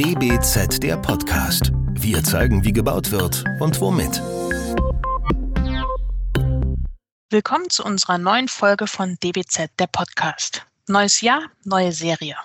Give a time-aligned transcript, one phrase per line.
[0.00, 1.72] DBZ der Podcast.
[1.90, 4.22] Wir zeigen, wie gebaut wird und womit.
[7.28, 10.64] Willkommen zu unserer neuen Folge von DBZ der Podcast.
[10.88, 12.36] Neues Jahr, neue Serie.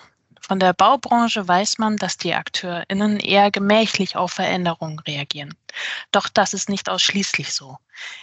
[0.42, 5.54] Von der Baubranche weiß man, dass die AkteurInnen eher gemächlich auf Veränderungen reagieren.
[6.12, 7.78] Doch das ist nicht ausschließlich so.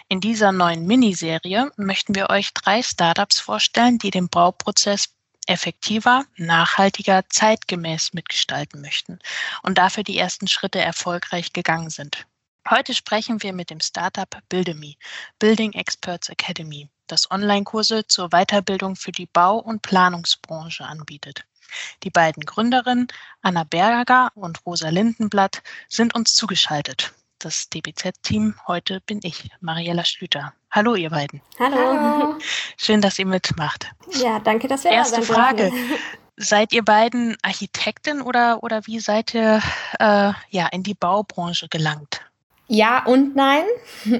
[0.08, 5.08] In dieser neuen Miniserie möchten wir euch drei Startups vorstellen, die den Bauprozess
[5.46, 9.18] effektiver, nachhaltiger, zeitgemäß mitgestalten möchten
[9.62, 12.26] und dafür die ersten Schritte erfolgreich gegangen sind.
[12.68, 14.96] Heute sprechen wir mit dem Startup Buildemy,
[15.38, 21.44] Building Experts Academy, das Online-Kurse zur Weiterbildung für die Bau- und Planungsbranche anbietet.
[22.02, 23.08] Die beiden Gründerinnen,
[23.42, 27.12] Anna Berger und Rosa Lindenblatt, sind uns zugeschaltet.
[27.44, 30.54] Das DBZ-Team heute bin ich, Mariella Schlüter.
[30.70, 31.42] Hallo, ihr beiden.
[31.58, 31.76] Hallo.
[31.76, 32.34] Hallo.
[32.78, 33.92] Schön, dass ihr mitmacht.
[34.12, 35.70] Ja, danke, dass wir Erste da sein Frage.
[36.38, 39.60] Seid ihr beiden Architektin oder, oder wie seid ihr
[40.00, 42.22] äh, ja, in die Baubranche gelangt?
[42.66, 43.64] Ja und nein.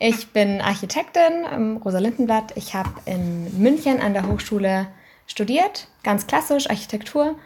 [0.00, 2.52] Ich bin Architektin, Rosa Lindenblatt.
[2.56, 4.88] Ich habe in München an der Hochschule
[5.28, 7.38] studiert, ganz klassisch Architektur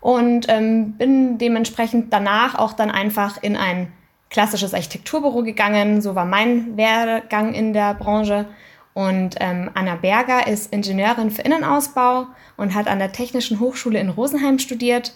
[0.00, 3.92] und ähm, bin dementsprechend danach auch dann einfach in ein
[4.32, 6.00] klassisches Architekturbüro gegangen.
[6.00, 8.46] So war mein Werdegang in der Branche.
[8.94, 14.10] Und ähm, Anna Berger ist Ingenieurin für Innenausbau und hat an der Technischen Hochschule in
[14.10, 15.14] Rosenheim studiert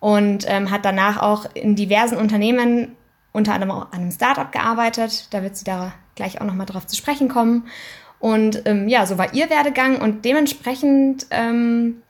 [0.00, 2.96] und ähm, hat danach auch in diversen Unternehmen,
[3.32, 5.28] unter anderem auch an einem Startup gearbeitet.
[5.32, 7.68] Da wird sie da gleich auch nochmal drauf zu sprechen kommen.
[8.18, 12.02] Und ähm, ja, so war ihr Werdegang und dementsprechend ähm,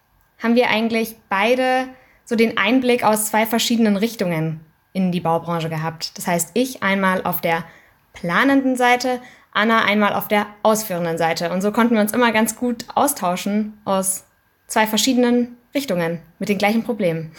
[0.42, 1.88] haben wir eigentlich beide
[2.24, 4.60] so den Einblick aus zwei verschiedenen Richtungen
[4.94, 6.16] in die Baubranche gehabt.
[6.16, 7.64] Das heißt, ich einmal auf der
[8.14, 9.20] planenden Seite,
[9.52, 11.50] Anna einmal auf der ausführenden Seite.
[11.50, 14.24] Und so konnten wir uns immer ganz gut austauschen aus
[14.66, 17.32] zwei verschiedenen Richtungen mit den gleichen Problemen.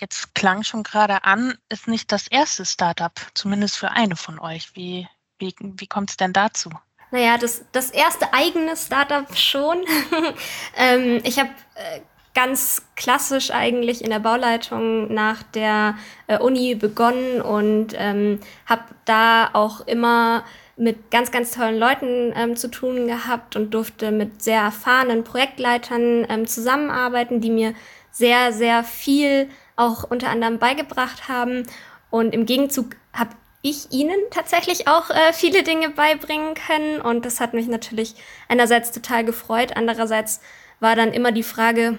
[0.00, 4.74] Jetzt klang schon gerade an, ist nicht das erste Startup, zumindest für eine von euch.
[4.74, 6.70] Wie, wie, wie kommt es denn dazu?
[7.12, 9.84] Naja, das, das erste eigene Startup schon.
[10.76, 12.00] ähm, ich habe äh,
[12.36, 19.48] ganz klassisch eigentlich in der Bauleitung nach der äh, Uni begonnen und ähm, habe da
[19.54, 20.44] auch immer
[20.76, 26.26] mit ganz, ganz tollen Leuten ähm, zu tun gehabt und durfte mit sehr erfahrenen Projektleitern
[26.28, 27.72] ähm, zusammenarbeiten, die mir
[28.12, 31.62] sehr, sehr viel auch unter anderem beigebracht haben.
[32.10, 33.30] Und im Gegenzug habe
[33.62, 37.00] ich ihnen tatsächlich auch äh, viele Dinge beibringen können.
[37.00, 38.14] Und das hat mich natürlich
[38.48, 39.72] einerseits total gefreut.
[39.74, 40.42] Andererseits
[40.80, 41.96] war dann immer die Frage,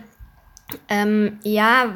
[0.90, 1.94] ähm, ja,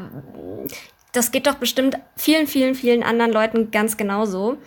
[1.11, 4.57] das geht doch bestimmt vielen, vielen, vielen anderen Leuten ganz genauso.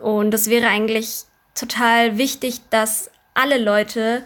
[0.00, 1.24] Und das wäre eigentlich
[1.54, 4.22] total wichtig, dass alle Leute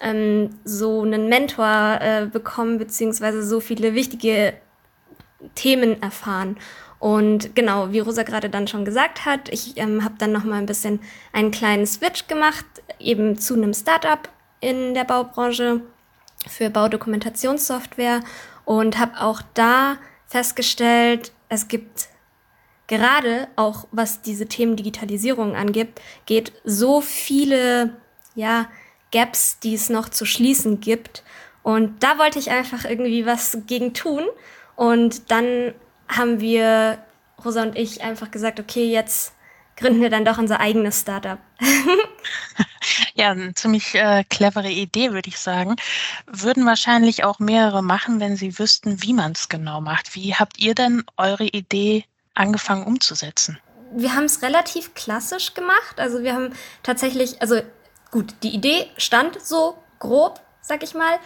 [0.00, 4.54] ähm, so einen Mentor äh, bekommen, beziehungsweise so viele wichtige
[5.54, 6.56] Themen erfahren.
[6.98, 10.56] Und genau, wie Rosa gerade dann schon gesagt hat, ich ähm, habe dann noch mal
[10.56, 11.00] ein bisschen
[11.32, 12.64] einen kleinen Switch gemacht,
[12.98, 14.28] eben zu einem Startup
[14.60, 15.82] in der Baubranche
[16.48, 18.20] für Baudokumentationssoftware
[18.64, 19.96] und habe auch da
[20.26, 22.08] festgestellt, es gibt
[22.86, 27.96] gerade auch was diese Themen Digitalisierung angibt, geht so viele
[28.34, 28.68] ja
[29.12, 31.22] Gaps, die es noch zu schließen gibt.
[31.62, 34.24] Und da wollte ich einfach irgendwie was gegen tun.
[34.76, 35.74] Und dann
[36.08, 36.98] haben wir,
[37.44, 39.32] Rosa und ich, einfach gesagt, okay, jetzt
[39.76, 41.38] gründen wir dann doch unser eigenes Startup.
[43.14, 45.76] ja, eine ziemlich äh, clevere Idee, würde ich sagen.
[46.26, 50.14] Würden wahrscheinlich auch mehrere machen, wenn sie wüssten, wie man es genau macht.
[50.14, 52.04] Wie habt ihr denn eure Idee
[52.34, 53.58] angefangen umzusetzen?
[53.92, 55.98] Wir haben es relativ klassisch gemacht.
[55.98, 56.52] Also wir haben
[56.82, 57.60] tatsächlich, also
[58.10, 61.18] gut, die Idee stand so grob, sag ich mal.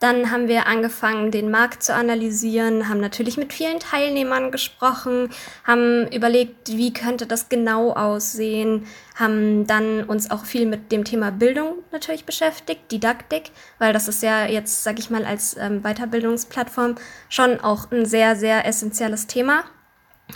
[0.00, 5.30] Dann haben wir angefangen, den Markt zu analysieren, haben natürlich mit vielen Teilnehmern gesprochen,
[5.64, 8.86] haben überlegt, wie könnte das genau aussehen,
[9.16, 13.50] haben dann uns auch viel mit dem Thema Bildung natürlich beschäftigt, Didaktik,
[13.80, 16.94] weil das ist ja jetzt, sag ich mal, als ähm, Weiterbildungsplattform
[17.28, 19.64] schon auch ein sehr, sehr essentielles Thema.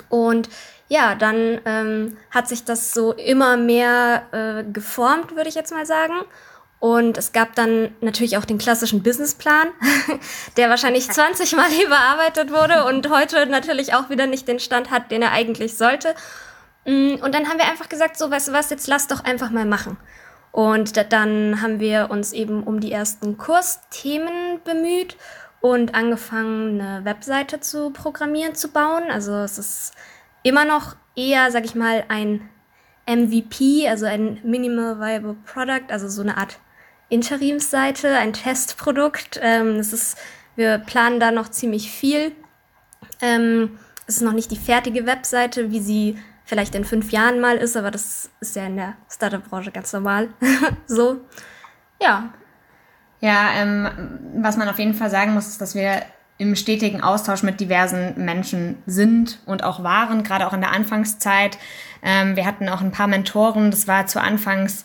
[0.08, 0.48] Und
[0.88, 5.86] ja, dann ähm, hat sich das so immer mehr äh, geformt, würde ich jetzt mal
[5.86, 6.14] sagen.
[6.82, 9.68] Und es gab dann natürlich auch den klassischen Businessplan,
[10.56, 15.12] der wahrscheinlich 20 Mal überarbeitet wurde und heute natürlich auch wieder nicht den Stand hat,
[15.12, 16.12] den er eigentlich sollte.
[16.84, 19.50] Mm, und dann haben wir einfach gesagt, so, weißt du was, jetzt lass doch einfach
[19.50, 19.96] mal machen.
[20.50, 25.16] Und dann haben wir uns eben um die ersten Kursthemen bemüht
[25.60, 29.04] und angefangen, eine Webseite zu programmieren, zu bauen.
[29.08, 29.92] Also es ist
[30.42, 32.48] immer noch eher, sag ich mal, ein
[33.06, 36.58] MVP, also ein Minimal Viable Product, also so eine Art
[37.12, 39.38] Interimsseite, ein Testprodukt.
[39.42, 40.16] Ähm, das ist,
[40.56, 42.32] wir planen da noch ziemlich viel.
[43.20, 47.56] Ähm, es ist noch nicht die fertige Webseite, wie sie vielleicht in fünf Jahren mal
[47.56, 50.30] ist, aber das ist ja in der Startup-Branche ganz normal.
[50.86, 51.20] so,
[52.00, 52.32] ja.
[53.20, 53.88] Ja, ähm,
[54.36, 56.02] was man auf jeden Fall sagen muss, ist, dass wir
[56.38, 61.56] im stetigen Austausch mit diversen Menschen sind und auch waren, gerade auch in der Anfangszeit.
[62.02, 64.82] Ähm, wir hatten auch ein paar Mentoren, das war zu Anfangs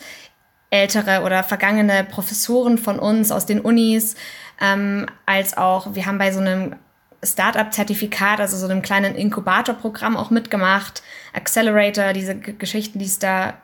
[0.70, 4.16] ältere oder vergangene Professoren von uns aus den Unis,
[4.62, 6.76] ähm, als auch, wir haben bei so einem
[7.24, 11.02] Startup-Zertifikat, also so einem kleinen Inkubatorprogramm auch mitgemacht,
[11.34, 13.56] Accelerator, diese G Geschichten, die es da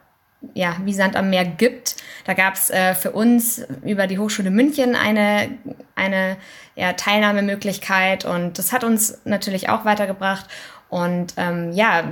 [0.53, 1.95] ja, wie Sand am Meer gibt.
[2.25, 5.57] Da gab es äh, für uns über die Hochschule München eine,
[5.95, 6.38] eine
[6.75, 10.45] ja, Teilnahmemöglichkeit und das hat uns natürlich auch weitergebracht.
[10.94, 12.04] Und ähm, ja,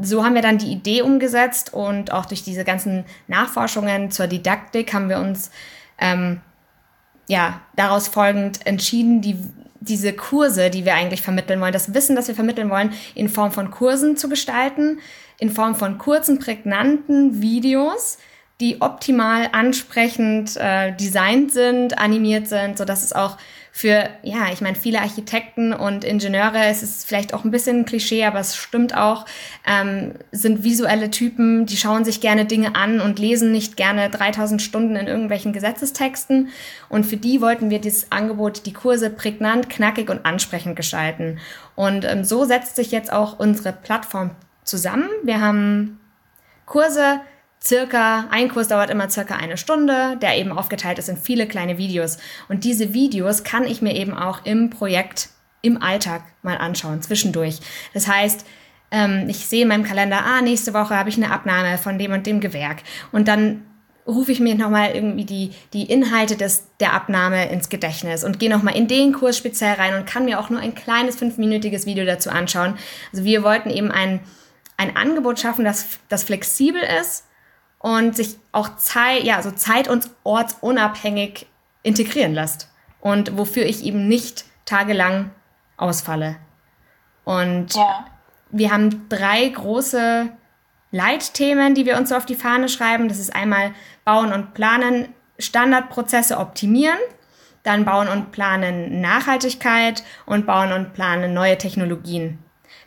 [0.00, 4.94] so haben wir dann die Idee umgesetzt und auch durch diese ganzen Nachforschungen zur Didaktik
[4.94, 5.50] haben wir uns
[5.98, 6.40] ähm,
[7.28, 9.36] ja daraus folgend entschieden, die
[9.80, 13.52] diese Kurse, die wir eigentlich vermitteln wollen, das Wissen, das wir vermitteln wollen, in Form
[13.52, 15.00] von Kursen zu gestalten,
[15.38, 18.16] in Form von kurzen, prägnanten Videos,
[18.60, 23.36] die optimal ansprechend äh, designt sind, animiert sind, so dass es auch
[23.74, 27.84] für, ja, ich meine, viele Architekten und Ingenieure, es ist vielleicht auch ein bisschen ein
[27.86, 29.24] Klischee, aber es stimmt auch,
[29.66, 34.60] ähm, sind visuelle Typen, die schauen sich gerne Dinge an und lesen nicht gerne 3000
[34.60, 36.50] Stunden in irgendwelchen Gesetzestexten.
[36.90, 41.38] Und für die wollten wir dieses Angebot, die Kurse prägnant, knackig und ansprechend gestalten.
[41.74, 44.32] Und ähm, so setzt sich jetzt auch unsere Plattform
[44.64, 45.08] zusammen.
[45.22, 45.98] Wir haben
[46.66, 47.22] Kurse,
[47.64, 51.78] circa, ein Kurs dauert immer circa eine Stunde, der eben aufgeteilt ist in viele kleine
[51.78, 52.18] Videos.
[52.48, 55.28] Und diese Videos kann ich mir eben auch im Projekt,
[55.62, 57.60] im Alltag mal anschauen, zwischendurch.
[57.94, 58.44] Das heißt,
[58.90, 62.12] ähm, ich sehe in meinem Kalender, ah, nächste Woche habe ich eine Abnahme von dem
[62.12, 62.82] und dem Gewerk.
[63.12, 63.62] Und dann
[64.06, 68.50] rufe ich mir nochmal irgendwie die, die Inhalte des, der Abnahme ins Gedächtnis und gehe
[68.50, 72.04] nochmal in den Kurs speziell rein und kann mir auch nur ein kleines fünfminütiges Video
[72.04, 72.74] dazu anschauen.
[73.12, 74.18] Also wir wollten eben ein,
[74.76, 77.24] ein Angebot schaffen, das, das flexibel ist
[77.82, 81.46] und sich auch Zeit, ja, so zeit- und ortsunabhängig
[81.82, 82.70] integrieren lässt.
[83.00, 85.32] Und wofür ich eben nicht tagelang
[85.76, 86.36] ausfalle.
[87.24, 88.06] Und ja.
[88.50, 90.30] wir haben drei große
[90.92, 93.08] Leitthemen, die wir uns so auf die Fahne schreiben.
[93.08, 93.72] Das ist einmal
[94.04, 95.08] Bauen und Planen,
[95.38, 96.98] Standardprozesse optimieren,
[97.64, 102.38] dann Bauen und Planen Nachhaltigkeit und Bauen und Planen neue Technologien.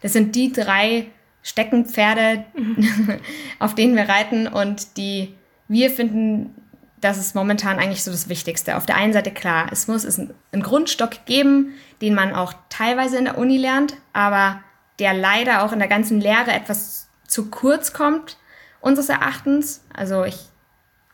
[0.01, 1.07] Das sind die drei
[1.45, 3.19] Steckenpferde, mhm.
[3.59, 5.35] auf denen wir reiten und die
[5.67, 6.55] wir finden,
[7.01, 8.77] das ist momentan eigentlich so das Wichtigste.
[8.77, 13.19] Auf der einen Seite klar, es muss es einen Grundstock geben, den man auch teilweise
[13.19, 14.59] in der Uni lernt, aber
[14.97, 18.37] der leider auch in der ganzen Lehre etwas zu kurz kommt,
[18.81, 19.85] unseres Erachtens.
[19.93, 20.39] Also ich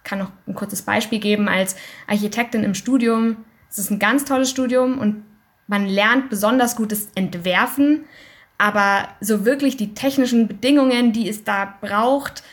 [0.06, 1.50] kann noch ein kurzes Beispiel geben.
[1.50, 1.76] Als
[2.08, 5.26] Architektin im Studium, es ist ein ganz tolles Studium und
[5.68, 8.06] man lernt besonders gutes Entwerfen,
[8.62, 12.44] aber so wirklich die technischen Bedingungen, die es da braucht,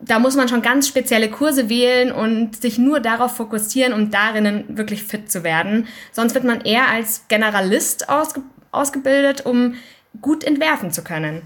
[0.00, 4.64] da muss man schon ganz spezielle Kurse wählen und sich nur darauf fokussieren, um darin
[4.68, 5.86] wirklich fit zu werden.
[6.12, 8.40] Sonst wird man eher als Generalist ausge
[8.72, 9.74] ausgebildet, um
[10.22, 11.42] gut entwerfen zu können.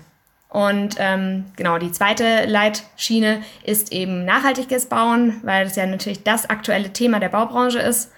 [0.48, 6.48] Und ähm, genau, die zweite Leitschiene ist eben nachhaltiges Bauen, weil das ja natürlich das
[6.48, 8.12] aktuelle Thema der Baubranche ist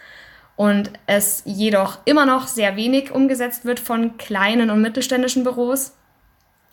[0.56, 5.92] und es jedoch immer noch sehr wenig umgesetzt wird von kleinen und mittelständischen Büros.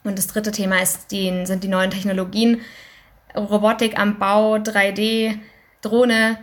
[0.04, 2.62] Und das dritte Thema ist die, sind die neuen Technologien.
[3.36, 5.40] Robotik am Bau, 3D,
[5.82, 6.38] Drohne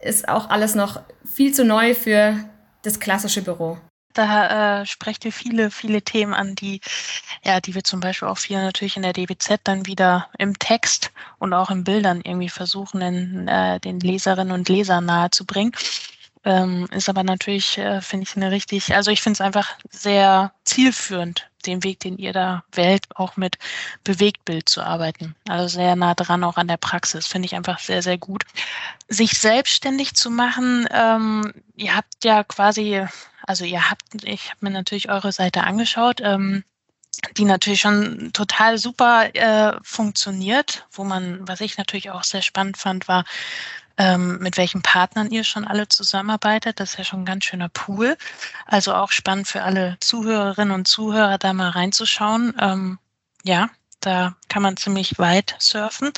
[0.00, 2.36] ist auch alles noch viel zu neu für
[2.82, 3.78] das klassische Büro.
[4.12, 6.80] Da äh, sprecht ihr viele, viele Themen an, die,
[7.42, 11.10] ja, die wir zum Beispiel auch viel natürlich in der DBZ dann wieder im Text
[11.38, 15.72] und auch in Bildern irgendwie versuchen, in, äh, den Leserinnen und Lesern nahezubringen.
[16.44, 20.52] Ähm, ist aber natürlich, äh, finde ich, eine richtig, also ich finde es einfach sehr
[20.64, 23.56] zielführend, den Weg, den ihr da wählt, auch mit
[24.04, 25.34] Bewegtbild zu arbeiten.
[25.48, 28.44] Also sehr nah dran auch an der Praxis, finde ich einfach sehr, sehr gut.
[29.08, 33.02] Sich selbstständig zu machen, ähm, ihr habt ja quasi,
[33.46, 36.62] also ihr habt, ich habe mir natürlich eure Seite angeschaut, ähm,
[37.36, 42.76] die natürlich schon total super äh, funktioniert, wo man, was ich natürlich auch sehr spannend
[42.76, 43.24] fand, war,
[43.98, 46.80] ähm, mit welchen Partnern ihr schon alle zusammenarbeitet.
[46.80, 48.16] Das ist ja schon ein ganz schöner Pool.
[48.66, 52.54] Also auch spannend für alle Zuhörerinnen und Zuhörer, da mal reinzuschauen.
[52.58, 52.98] Ähm,
[53.44, 53.70] ja,
[54.00, 56.12] da kann man ziemlich weit surfen.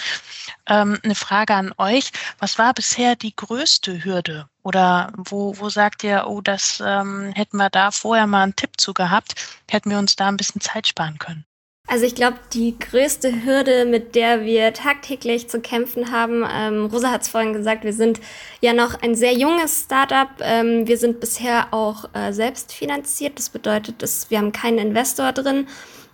[0.66, 2.10] Ähm, eine Frage an euch.
[2.38, 4.48] Was war bisher die größte Hürde?
[4.62, 8.72] Oder wo, wo sagt ihr, oh, das ähm, hätten wir da vorher mal einen Tipp
[8.76, 9.34] zu gehabt,
[9.70, 11.44] hätten wir uns da ein bisschen Zeit sparen können?
[11.88, 17.12] Also ich glaube, die größte Hürde, mit der wir tagtäglich zu kämpfen haben, ähm, Rosa
[17.12, 18.20] hat es vorhin gesagt, wir sind
[18.60, 20.28] ja noch ein sehr junges Startup.
[20.40, 23.38] Ähm, wir sind bisher auch äh, selbst finanziert.
[23.38, 25.68] Das bedeutet, dass wir haben keinen Investor drin.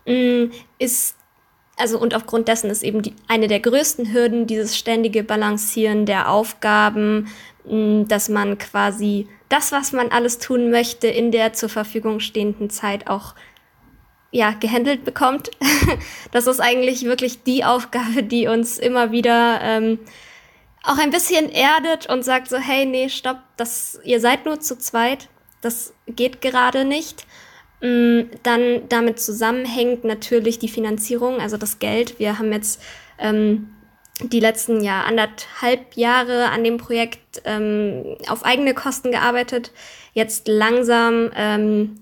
[0.05, 1.17] Ähm, ist
[1.79, 6.31] also und aufgrund dessen ist eben die, eine der größten Hürden dieses ständige Balancieren der
[6.31, 7.29] Aufgaben,
[7.65, 12.21] mh, mm, dass man quasi das, was man alles tun möchte, in der zur Verfügung
[12.21, 13.35] stehenden Zeit auch
[14.33, 15.51] ja, gehandelt bekommt.
[16.33, 20.01] das ist eigentlich wirklich die Aufgabe, die uns immer wieder ähm,
[20.83, 24.77] auch ein bisschen erdet und sagt so, hey, nee, stopp, das, ihr seid nur zu
[24.77, 25.29] zweit,
[25.61, 27.25] das geht gerade nicht.
[27.81, 32.19] Mm, dann damit zusammenhängt natürlich die Finanzierung, also das Geld.
[32.19, 32.83] Wir haben jetzt
[33.19, 33.71] ähm,
[34.23, 39.73] die letzten ja anderthalb Jahre an dem Projekt ähm, auf eigene Kosten gearbeitet.
[40.15, 42.02] Jetzt langsam ähm,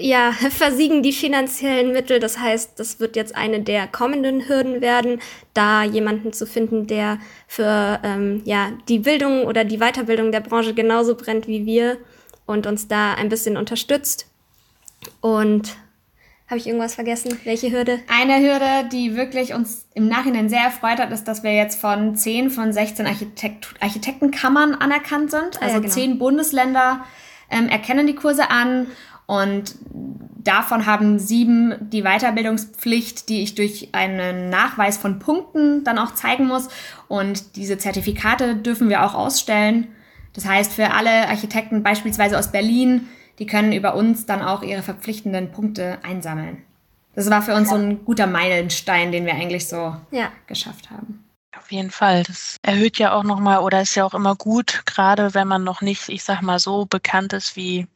[0.00, 2.18] ja, versiegen die finanziellen Mittel.
[2.18, 5.20] Das heißt, das wird jetzt eine der kommenden Hürden werden,
[5.54, 10.74] da jemanden zu finden, der für ähm, ja, die Bildung oder die Weiterbildung der Branche
[10.74, 11.98] genauso brennt wie wir
[12.46, 14.26] und uns da ein bisschen unterstützt.
[15.20, 15.76] Und
[16.48, 17.38] habe ich irgendwas vergessen?
[17.44, 18.00] Welche Hürde?
[18.08, 22.16] Eine Hürde, die wirklich uns im Nachhinein sehr erfreut hat, ist, dass wir jetzt von
[22.16, 25.60] 10 von 16 Architekt Architektenkammern anerkannt sind.
[25.60, 25.92] Also ah, ja, genau.
[25.92, 27.04] 10 Bundesländer
[27.50, 28.86] ähm, erkennen die Kurse an
[29.26, 29.74] und
[30.46, 36.46] davon haben sieben die Weiterbildungspflicht, die ich durch einen Nachweis von Punkten dann auch zeigen
[36.46, 36.68] muss.
[37.08, 39.88] Und diese Zertifikate dürfen wir auch ausstellen.
[40.32, 43.08] Das heißt, für alle Architekten beispielsweise aus Berlin,
[43.40, 46.62] die können über uns dann auch ihre verpflichtenden Punkte einsammeln.
[47.14, 50.30] Das war für uns so ein guter Meilenstein, den wir eigentlich so ja.
[50.46, 51.25] geschafft haben.
[51.58, 52.22] Auf jeden Fall.
[52.24, 55.80] Das erhöht ja auch nochmal oder ist ja auch immer gut, gerade wenn man noch
[55.80, 57.86] nicht, ich sag mal, so bekannt ist wie,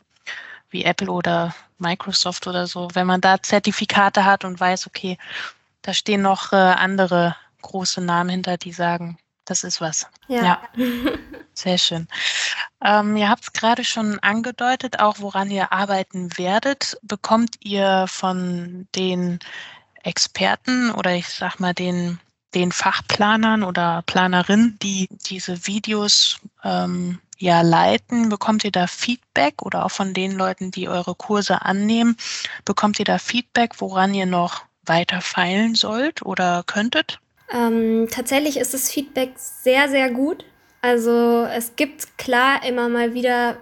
[0.70, 2.88] wie Apple oder Microsoft oder so.
[2.94, 5.18] Wenn man da Zertifikate hat und weiß, okay,
[5.82, 10.06] da stehen noch äh, andere große Namen hinter, die sagen, das ist was.
[10.28, 10.44] Ja.
[10.44, 10.62] ja.
[11.54, 12.08] Sehr schön.
[12.82, 16.98] Ähm, ihr habt es gerade schon angedeutet, auch woran ihr arbeiten werdet.
[17.02, 19.40] Bekommt ihr von den
[20.02, 22.18] Experten oder ich sag mal den
[22.54, 29.84] den Fachplanern oder Planerinnen, die diese Videos ähm, ja leiten, bekommt ihr da Feedback oder
[29.84, 32.16] auch von den Leuten, die eure Kurse annehmen,
[32.64, 37.18] bekommt ihr da Feedback, woran ihr noch weiter feilen sollt oder könntet?
[37.52, 40.44] Ähm, tatsächlich ist das Feedback sehr, sehr gut.
[40.82, 43.56] Also es gibt klar immer mal wieder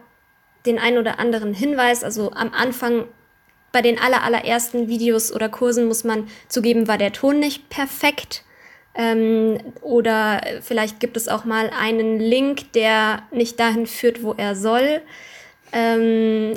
[0.67, 2.05] den ein oder anderen Hinweis.
[2.05, 3.05] Also am Anfang
[3.73, 8.45] bei den aller, allerersten Videos oder Kursen muss man zugeben, war der Ton nicht perfekt.
[8.99, 14.57] Ähm, oder vielleicht gibt es auch mal einen Link, der nicht dahin führt, wo er
[14.57, 15.01] soll.
[15.73, 16.55] Ähm,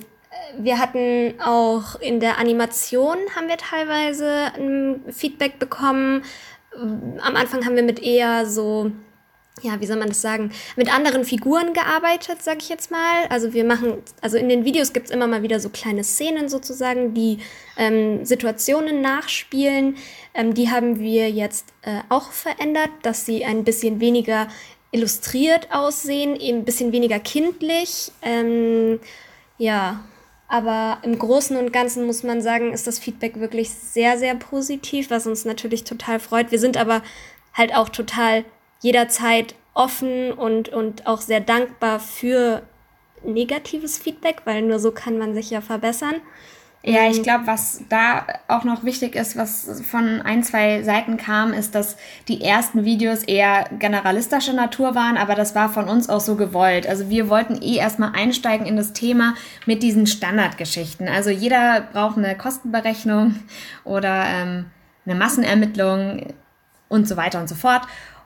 [0.57, 4.51] wir hatten auch in der Animation haben wir teilweise
[5.11, 6.23] Feedback bekommen.
[6.73, 8.91] Am Anfang haben wir mit eher so
[9.61, 13.25] ja, wie soll man das sagen, mit anderen Figuren gearbeitet, sag ich jetzt mal.
[13.29, 17.13] Also wir machen, also in den Videos gibt's immer mal wieder so kleine Szenen sozusagen,
[17.13, 17.39] die
[17.77, 19.97] ähm, Situationen nachspielen.
[20.33, 24.47] Ähm, die haben wir jetzt äh, auch verändert, dass sie ein bisschen weniger
[24.91, 28.11] illustriert aussehen, eben ein bisschen weniger kindlich.
[28.21, 28.99] Ähm,
[29.57, 30.03] ja,
[30.47, 35.09] aber im Großen und Ganzen muss man sagen, ist das Feedback wirklich sehr, sehr positiv,
[35.09, 36.51] was uns natürlich total freut.
[36.51, 37.01] Wir sind aber
[37.53, 38.43] halt auch total
[38.81, 42.63] jederzeit offen und, und auch sehr dankbar für
[43.23, 46.15] negatives Feedback, weil nur so kann man sich ja verbessern.
[46.83, 51.53] Ja, ich glaube, was da auch noch wichtig ist, was von ein, zwei Seiten kam,
[51.53, 51.95] ist, dass
[52.27, 56.87] die ersten Videos eher generalistischer Natur waren, aber das war von uns auch so gewollt.
[56.87, 59.35] Also wir wollten eh erstmal einsteigen in das Thema
[59.67, 61.07] mit diesen Standardgeschichten.
[61.07, 63.35] Also jeder braucht eine Kostenberechnung
[63.83, 64.65] oder ähm,
[65.05, 66.33] eine Massenermittlung
[66.89, 67.83] und so weiter und so fort.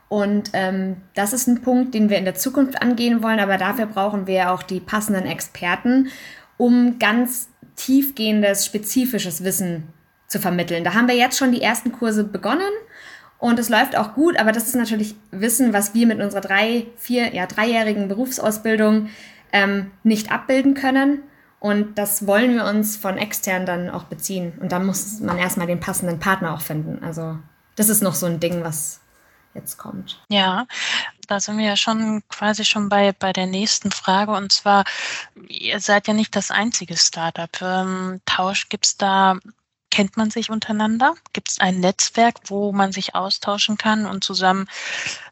[0.08, 3.84] Und ähm, das ist ein Punkt, den wir in der Zukunft angehen wollen, aber dafür
[3.84, 6.08] brauchen wir auch die passenden Experten,
[6.56, 9.92] um ganz tiefgehendes, spezifisches Wissen
[10.26, 10.84] zu vermitteln.
[10.84, 12.72] Da haben wir jetzt schon die ersten Kurse begonnen
[13.38, 16.86] und es läuft auch gut, aber das ist natürlich Wissen, was wir mit unserer drei,
[16.96, 19.10] vier, ja, dreijährigen Berufsausbildung
[19.52, 21.22] ähm, nicht abbilden können.
[21.60, 24.52] Und das wollen wir uns von extern dann auch beziehen.
[24.60, 27.02] Und dann muss man erstmal den passenden Partner auch finden.
[27.02, 27.38] Also
[27.76, 29.00] das ist noch so ein Ding, was
[29.54, 30.22] jetzt kommt.
[30.28, 30.66] Ja,
[31.26, 34.32] da sind wir ja schon quasi schon bei, bei der nächsten Frage.
[34.32, 34.84] Und zwar,
[35.48, 37.50] ihr seid ja nicht das einzige Startup.
[37.60, 39.38] Ähm, Tausch, gibt es da,
[39.90, 41.14] kennt man sich untereinander?
[41.32, 44.68] Gibt es ein Netzwerk, wo man sich austauschen kann und zusammen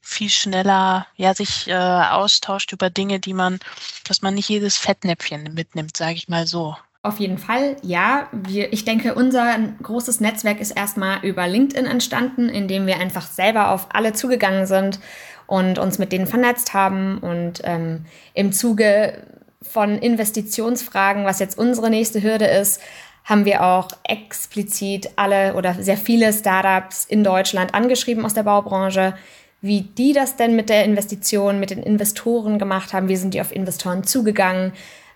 [0.00, 3.60] viel schneller ja, sich äh, austauscht über Dinge, die man,
[4.06, 6.76] dass man nicht jedes Fettnäpfchen mitnimmt, sage ich mal so.
[7.04, 8.28] Auf jeden Fall, ja.
[8.32, 13.72] Wir, ich denke, unser großes Netzwerk ist erstmal über LinkedIn entstanden, indem wir einfach selber
[13.72, 15.00] auf alle zugegangen sind
[15.46, 17.18] und uns mit denen vernetzt haben.
[17.18, 19.18] Und ähm, im Zuge
[19.62, 22.80] von Investitionsfragen, was jetzt unsere nächste Hürde ist,
[23.24, 29.14] haben wir auch explizit alle oder sehr viele Startups in Deutschland angeschrieben aus der Baubranche,
[29.62, 33.08] wie die das denn mit der Investition, mit den Investoren gemacht haben.
[33.08, 34.72] Wir sind die auf Investoren zugegangen.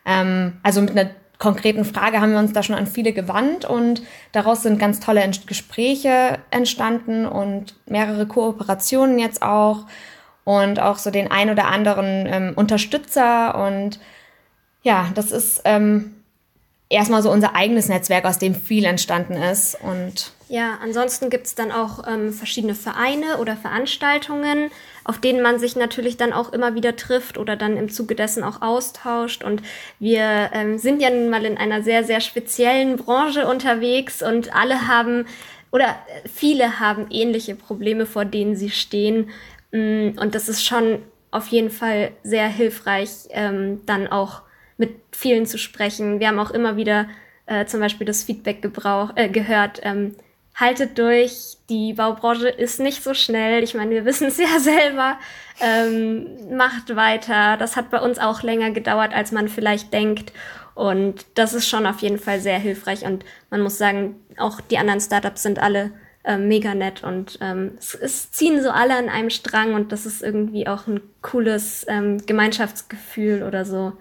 [0.06, 4.02] Ähm, also mit einer konkreten Frage haben wir uns da schon an viele gewandt und
[4.32, 9.85] daraus sind ganz tolle Gespräche entstanden und mehrere Kooperationen jetzt auch
[10.49, 14.00] und auch so den ein oder anderen ähm, Unterstützer und
[14.83, 16.14] ja, das ist ähm,
[16.88, 21.55] erstmal so unser eigenes Netzwerk, aus dem viel entstanden ist und ja, ansonsten gibt es
[21.55, 24.71] dann auch ähm, verschiedene Vereine oder Veranstaltungen,
[25.05, 28.43] auf denen man sich natürlich dann auch immer wieder trifft oder dann im Zuge dessen
[28.43, 29.45] auch austauscht.
[29.45, 29.61] Und
[29.99, 34.88] wir ähm, sind ja nun mal in einer sehr, sehr speziellen Branche unterwegs und alle
[34.88, 35.26] haben
[35.71, 35.97] oder
[36.35, 39.28] viele haben ähnliche Probleme, vor denen sie stehen.
[39.72, 44.42] Mm, und das ist schon auf jeden Fall sehr hilfreich, ähm, dann auch
[44.76, 46.20] mit vielen zu sprechen.
[46.20, 47.08] Wir haben auch immer wieder
[47.46, 50.14] äh, zum Beispiel das Feedback gebrauch, äh, gehört, ähm,
[50.54, 53.62] haltet durch, die Baubranche ist nicht so schnell.
[53.62, 55.18] Ich meine, wir wissen es ja selber.
[55.60, 57.56] Ähm, macht weiter.
[57.56, 60.32] Das hat bei uns auch länger gedauert, als man vielleicht denkt.
[60.75, 63.04] Und das ist schon auf jeden Fall sehr hilfreich.
[63.04, 65.90] Und man muss sagen, auch die anderen Startups sind alle
[66.28, 70.04] äh, mega nett und ähm, es, es, ziehen so alle an einem Strang und das
[70.04, 73.94] ist irgendwie auch ein cooles ähm, Gemeinschaftsgefühl oder so.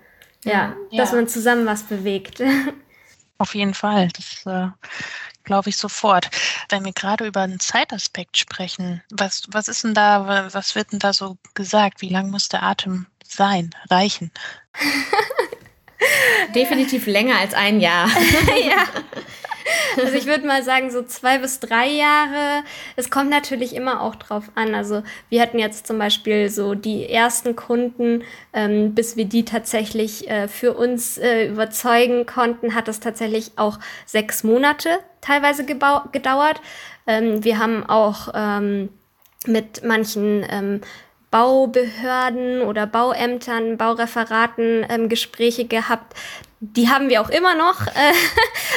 [0.44, 2.44] Ja, ja, dass man zusammen was bewegt.
[3.38, 4.10] Auf jeden Fall.
[4.10, 4.68] Das äh,
[5.46, 6.30] glaube ich sofort.
[6.68, 11.00] Wenn wir gerade über einen Zeitaspekt sprechen, was, was ist denn da, was wird denn
[11.00, 12.02] da so gesagt?
[12.02, 14.32] Wie lang muss der Atem sein, reichen?
[16.54, 18.10] Definitiv länger als ein Jahr.
[18.68, 18.84] ja.
[19.98, 22.64] Also ich würde mal sagen, so zwei bis drei Jahre.
[22.96, 24.76] Es kommt natürlich immer auch drauf an.
[24.76, 30.30] Also wir hatten jetzt zum Beispiel so die ersten Kunden, ähm, bis wir die tatsächlich
[30.30, 36.62] äh, für uns äh, überzeugen konnten, hat es tatsächlich auch sechs Monate teilweise gedauert.
[37.08, 38.90] Ähm, wir haben auch ähm,
[39.46, 40.82] mit manchen ähm,
[41.30, 46.14] Baubehörden oder Bauämtern, Baureferaten ähm, Gespräche gehabt.
[46.60, 47.88] Die haben wir auch immer noch.
[47.96, 48.14] Äh,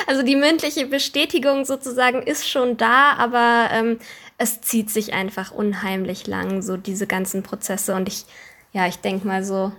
[0.06, 3.98] also die mündliche Bestätigung sozusagen ist schon da, aber ähm,
[4.38, 7.94] es zieht sich einfach unheimlich lang, so diese ganzen Prozesse.
[7.94, 8.24] Und ich,
[8.72, 9.72] ja, ich denke mal so.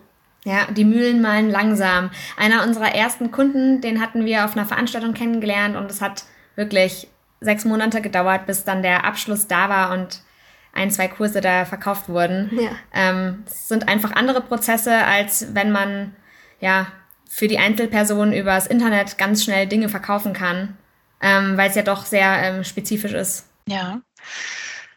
[0.43, 2.11] Ja, die Mühlen malen langsam.
[2.37, 6.23] Einer unserer ersten Kunden, den hatten wir auf einer Veranstaltung kennengelernt und es hat
[6.55, 7.07] wirklich
[7.39, 10.21] sechs Monate gedauert, bis dann der Abschluss da war und
[10.73, 12.51] ein, zwei Kurse da verkauft wurden.
[12.59, 12.69] Ja.
[12.93, 16.15] Ähm, es sind einfach andere Prozesse, als wenn man
[16.59, 16.87] ja
[17.31, 20.77] für die Einzelperson übers Internet ganz schnell Dinge verkaufen kann,
[21.21, 23.47] ähm, weil es ja doch sehr ähm, spezifisch ist.
[23.67, 24.01] Ja.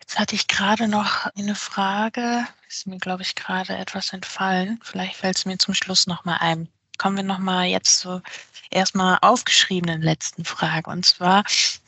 [0.01, 4.81] Jetzt hatte ich gerade noch eine Frage, ist mir, glaube ich, gerade etwas entfallen.
[4.83, 6.69] Vielleicht fällt es mir zum Schluss nochmal ein.
[6.99, 8.21] Kommen wir nochmal jetzt zur
[8.69, 10.91] erstmal aufgeschriebenen letzten Frage.
[10.91, 11.45] Und zwar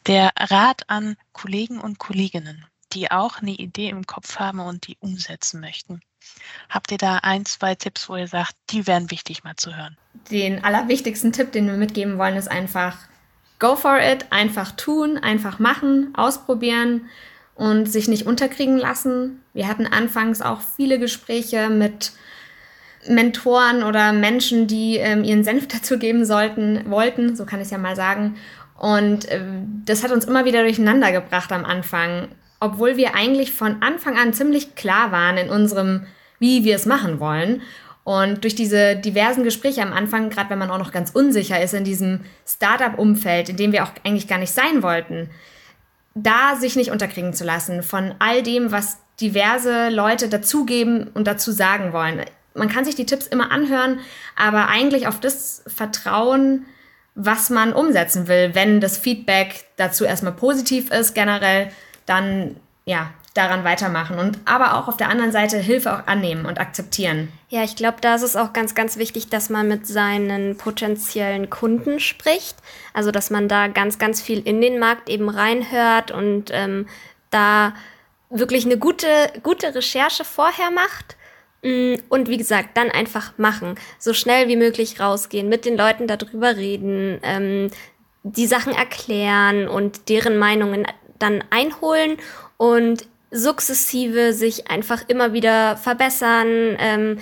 [0.07, 4.97] der Rat an Kollegen und Kolleginnen die auch eine Idee im Kopf haben und die
[5.01, 6.01] umsetzen möchten.
[6.69, 9.97] Habt ihr da ein, zwei Tipps, wo ihr sagt, die wären wichtig mal zu hören?
[10.31, 12.97] Den allerwichtigsten Tipp, den wir mitgeben wollen, ist einfach
[13.59, 17.09] go for it, einfach tun, einfach machen, ausprobieren
[17.55, 19.43] und sich nicht unterkriegen lassen.
[19.55, 22.13] Wir hatten anfangs auch viele Gespräche mit
[23.09, 27.71] Mentoren oder Menschen, die ähm, ihren Senf dazu geben sollten, wollten, so kann ich es
[27.71, 28.37] ja mal sagen.
[28.79, 29.41] Und äh,
[29.85, 32.29] das hat uns immer wieder durcheinander gebracht am Anfang
[32.61, 36.07] obwohl wir eigentlich von Anfang an ziemlich klar waren in unserem,
[36.39, 37.63] wie wir es machen wollen.
[38.05, 41.75] Und durch diese diversen Gespräche am Anfang, gerade wenn man auch noch ganz unsicher ist
[41.75, 45.29] in diesem Startup-Umfeld, in dem wir auch eigentlich gar nicht sein wollten,
[46.15, 51.51] da sich nicht unterkriegen zu lassen von all dem, was diverse Leute dazugeben und dazu
[51.51, 52.25] sagen wollen.
[52.55, 53.99] Man kann sich die Tipps immer anhören,
[54.37, 56.65] aber eigentlich auf das vertrauen,
[57.15, 61.71] was man umsetzen will, wenn das Feedback dazu erstmal positiv ist generell
[62.05, 66.59] dann ja daran weitermachen und aber auch auf der anderen Seite Hilfe auch annehmen und
[66.59, 67.33] akzeptieren.
[67.49, 71.51] Ja, ich glaube, da ist es auch ganz, ganz wichtig, dass man mit seinen potenziellen
[71.51, 72.57] Kunden spricht.
[72.93, 76.87] Also, dass man da ganz, ganz viel in den Markt eben reinhört und ähm,
[77.31, 77.75] da
[78.31, 79.07] wirklich eine gute,
[79.43, 81.17] gute Recherche vorher macht.
[81.63, 83.77] Mm, und wie gesagt, dann einfach machen.
[83.99, 87.71] So schnell wie möglich rausgehen, mit den Leuten darüber reden, ähm,
[88.23, 90.87] die Sachen erklären und deren Meinungen
[91.19, 92.17] dann einholen
[92.57, 97.19] und sukzessive sich einfach immer wieder verbessern, ähm,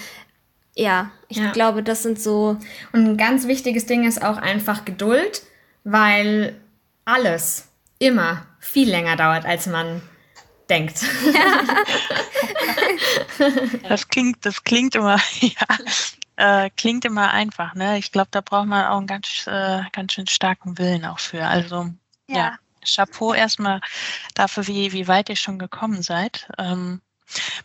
[0.76, 1.52] ja, ich ja.
[1.52, 2.58] glaube, das sind so.
[2.92, 5.42] Und ein ganz wichtiges Ding ist auch einfach Geduld,
[5.84, 6.56] weil
[7.04, 10.02] alles immer viel länger dauert, als man
[10.68, 11.04] denkt.
[13.88, 17.74] das klingt, das klingt immer, ja, äh, klingt immer einfach.
[17.74, 17.98] Ne?
[17.98, 21.46] Ich glaube, da braucht man auch einen ganz, äh, ganz schön starken Willen auch für.
[21.46, 21.90] Also
[22.28, 23.80] ja, ja Chapeau erstmal
[24.34, 26.48] dafür, wie, wie weit ihr schon gekommen seid.
[26.58, 27.00] Ähm,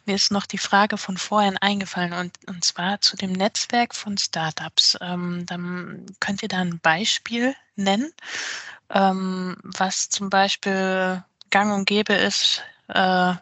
[0.05, 4.17] mir ist noch die Frage von vorhin eingefallen und, und zwar zu dem Netzwerk von
[4.17, 4.97] Startups.
[5.01, 8.12] Ähm, dann könnt ihr da ein Beispiel nennen,
[8.89, 13.34] ähm, was zum Beispiel gang und gäbe ist, äh,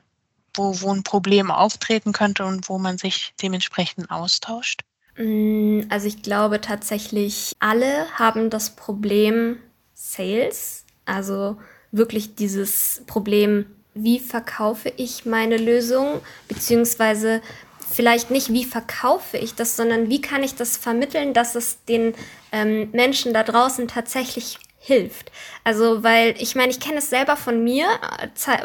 [0.53, 4.81] wo, wo ein Problem auftreten könnte und wo man sich dementsprechend austauscht?
[5.17, 9.59] Mm, also ich glaube tatsächlich, alle haben das Problem
[9.93, 11.58] Sales, also
[11.91, 17.41] wirklich dieses Problem, wie verkaufe ich meine Lösung, beziehungsweise
[17.89, 22.13] vielleicht nicht, wie verkaufe ich das, sondern wie kann ich das vermitteln, dass es den
[22.52, 25.34] ähm, Menschen da draußen tatsächlich hilft.
[25.65, 27.88] Also, weil ich meine, ich kenne es selber von mir,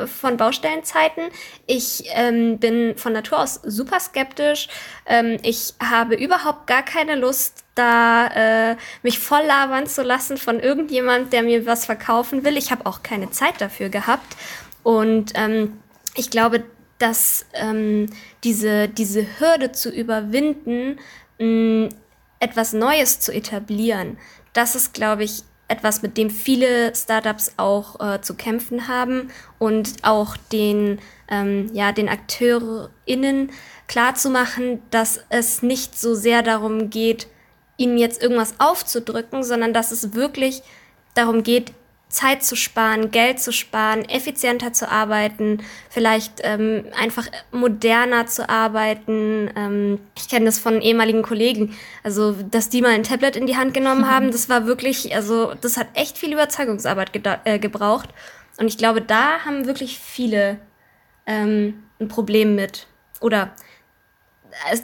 [0.07, 1.25] von Baustellenzeiten.
[1.67, 4.69] Ich ähm, bin von Natur aus super skeptisch.
[5.05, 10.61] Ähm, ich habe überhaupt gar keine Lust, da äh, mich voll labern zu lassen von
[10.61, 12.57] irgendjemand, der mir was verkaufen will.
[12.57, 14.37] Ich habe auch keine Zeit dafür gehabt.
[14.85, 15.81] Und ähm,
[16.15, 16.63] ich glaube,
[16.99, 18.07] dass ähm,
[18.45, 21.01] diese, diese Hürde zu überwinden,
[21.41, 21.89] mh,
[22.39, 24.19] etwas Neues zu etablieren,
[24.53, 29.95] das ist, glaube ich, etwas, mit dem viele Startups auch äh, zu kämpfen haben und
[30.03, 33.51] auch den, ähm, ja, den AkteurInnen
[33.89, 37.27] klarzumachen, dass es nicht so sehr darum geht,
[37.77, 40.63] ihnen jetzt irgendwas aufzudrücken, sondern dass es wirklich
[41.15, 41.73] darum geht,
[42.13, 49.51] Zeit zu sparen, Geld zu sparen, effizienter zu arbeiten, vielleicht ähm, einfach moderner zu arbeiten.
[49.57, 53.57] Ähm, ich kenne das von ehemaligen Kollegen, also dass die mal ein Tablet in die
[53.57, 57.11] Hand genommen haben, das war wirklich, also das hat echt viel Überzeugungsarbeit
[57.45, 58.11] äh, gebraucht.
[58.59, 60.59] Und ich glaube, da haben wirklich viele
[61.27, 62.87] ähm, ein Problem mit.
[63.21, 63.53] Oder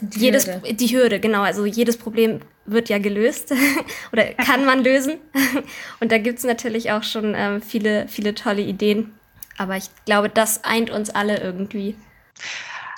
[0.01, 0.75] die jedes, Hürde.
[0.75, 1.43] die Hürde, genau.
[1.43, 3.53] Also jedes Problem wird ja gelöst
[4.13, 5.19] oder kann man lösen.
[6.01, 9.15] Und da gibt es natürlich auch schon ähm, viele, viele tolle Ideen.
[9.57, 11.97] Aber ich glaube, das eint uns alle irgendwie.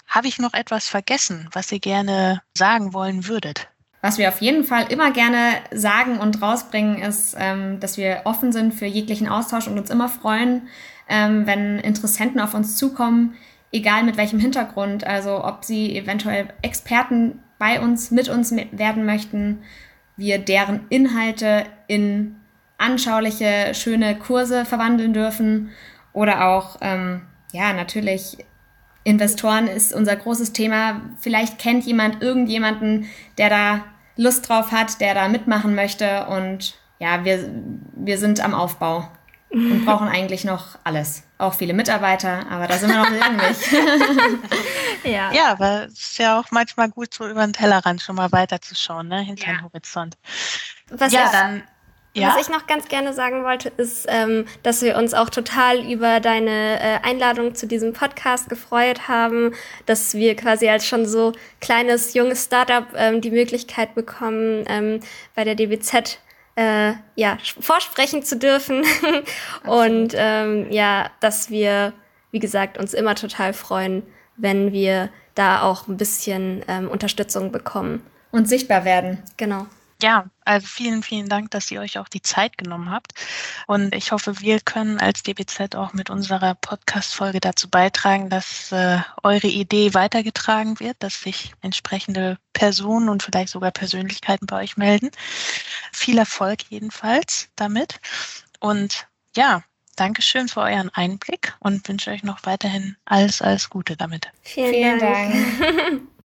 [0.06, 3.68] Habe ich noch etwas vergessen, was ihr gerne sagen wollen würdet?
[4.02, 8.50] Was wir auf jeden Fall immer gerne sagen und rausbringen, ist, ähm, dass wir offen
[8.52, 10.68] sind für jeglichen Austausch und uns immer freuen,
[11.08, 13.34] ähm, wenn Interessenten auf uns zukommen,
[13.72, 19.62] egal mit welchem Hintergrund, also ob sie eventuell Experten bei uns, mit uns werden möchten,
[20.16, 22.36] wir deren Inhalte in
[22.78, 25.70] anschauliche, schöne Kurse verwandeln dürfen
[26.12, 28.38] oder auch, ähm, ja, natürlich
[29.04, 31.00] Investoren ist unser großes Thema.
[31.18, 33.06] Vielleicht kennt jemand irgendjemanden,
[33.38, 33.84] der da
[34.16, 37.50] Lust drauf hat, der da mitmachen möchte und ja, wir,
[37.94, 39.08] wir sind am Aufbau
[39.50, 41.24] und brauchen eigentlich noch alles.
[41.38, 43.72] Auch viele Mitarbeiter, aber da sind wir noch lange nicht.
[45.04, 45.32] ja.
[45.32, 49.08] ja, aber es ist ja auch manchmal gut, so über den Tellerrand schon mal weiterzuschauen,
[49.08, 49.20] ne?
[49.20, 49.52] hinter ja.
[49.54, 50.16] den Horizont.
[50.90, 51.62] Was ja, ich, dann.
[52.14, 52.28] Ja?
[52.28, 56.20] Was ich noch ganz gerne sagen wollte, ist, ähm, dass wir uns auch total über
[56.20, 59.52] deine äh, Einladung zu diesem Podcast gefreut haben,
[59.86, 65.00] dass wir quasi als schon so kleines, junges Startup ähm, die Möglichkeit bekommen, ähm,
[65.36, 66.18] bei der DBZ
[66.60, 68.84] äh, ja, vorsprechen zu dürfen.
[69.66, 71.94] und ähm, ja, dass wir,
[72.32, 74.02] wie gesagt, uns immer total freuen,
[74.36, 78.02] wenn wir da auch ein bisschen ähm, Unterstützung bekommen.
[78.30, 79.22] Und sichtbar werden.
[79.38, 79.66] Genau.
[80.02, 83.12] Ja, also vielen, vielen Dank, dass ihr euch auch die Zeit genommen habt.
[83.66, 88.98] Und ich hoffe, wir können als DBZ auch mit unserer Podcast-Folge dazu beitragen, dass äh,
[89.22, 95.10] eure Idee weitergetragen wird, dass sich entsprechende Personen und vielleicht sogar Persönlichkeiten bei euch melden.
[95.92, 98.00] Viel Erfolg jedenfalls damit.
[98.58, 99.62] Und ja,
[99.96, 104.30] Dankeschön für euren Einblick und wünsche euch noch weiterhin alles, alles Gute damit.
[104.40, 105.60] Vielen, Vielen Dank.
[105.60, 106.02] Dank.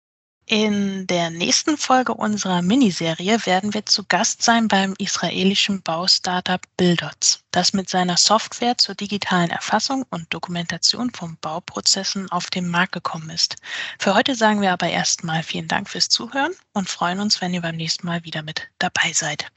[0.47, 7.43] In der nächsten Folge unserer Miniserie werden wir zu Gast sein beim israelischen Baustartup Bildots,
[7.51, 13.30] das mit seiner Software zur digitalen Erfassung und Dokumentation von Bauprozessen auf den Markt gekommen
[13.30, 13.56] ist.
[13.99, 17.62] Für heute sagen wir aber erstmal vielen Dank fürs Zuhören und freuen uns, wenn ihr
[17.62, 19.47] beim nächsten Mal wieder mit dabei seid.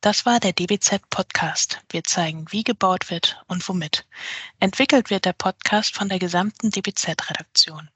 [0.00, 1.80] Das war der DBZ Podcast.
[1.90, 4.06] Wir zeigen, wie gebaut wird und womit.
[4.60, 7.90] Entwickelt wird der Podcast von der gesamten DBZ-Redaktion.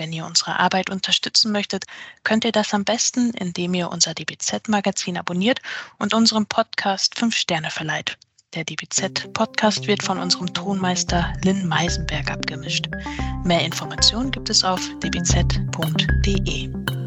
[0.00, 1.84] Wenn ihr unsere Arbeit unterstützen möchtet,
[2.24, 5.60] könnt ihr das am besten, indem ihr unser DBZ-Magazin abonniert
[5.98, 8.16] und unserem Podcast fünf Sterne verleiht.
[8.54, 12.88] Der DBZ-Podcast wird von unserem Tonmeister Lynn Meisenberg abgemischt.
[13.44, 16.99] Mehr Informationen gibt es auf dbz.de.